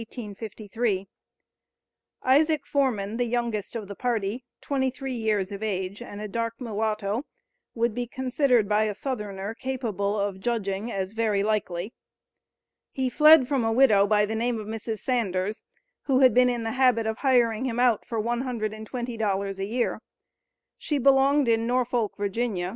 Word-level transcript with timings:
Isaac 2.23 2.65
Forman, 2.65 3.17
the 3.17 3.25
youngest 3.25 3.75
of 3.75 3.87
the 3.87 3.93
party 3.95 4.43
twenty 4.59 4.89
three 4.89 5.13
years 5.13 5.51
of 5.51 5.61
age 5.61 6.01
and 6.01 6.19
a 6.19 6.27
dark 6.27 6.55
mulatto 6.59 7.23
would 7.75 7.93
be 7.93 8.07
considered 8.07 8.67
by 8.67 8.85
a 8.85 8.95
Southerner 8.95 9.53
capable 9.53 10.19
of 10.19 10.39
judging 10.39 10.91
as 10.91 11.11
"very 11.11 11.43
likely." 11.43 11.93
He 12.91 13.11
fled 13.11 13.47
from 13.47 13.63
a 13.63 13.71
widow 13.71 14.07
by 14.07 14.25
the 14.25 14.33
name 14.33 14.59
of 14.59 14.65
Mrs. 14.65 14.97
Sanders, 15.01 15.61
who 16.05 16.21
had 16.21 16.33
been 16.33 16.49
in 16.49 16.63
the 16.63 16.71
habit 16.71 17.05
of 17.05 17.19
hiring 17.19 17.65
him 17.65 17.79
out 17.79 18.03
for 18.03 18.19
"one 18.19 18.41
hundred 18.41 18.73
and 18.73 18.87
twenty 18.87 19.17
dollars 19.17 19.59
a 19.59 19.65
year." 19.67 20.01
She 20.79 20.97
belonged 20.97 21.47
in 21.47 21.67
Norfolk, 21.67 22.13
Va. 22.17 22.59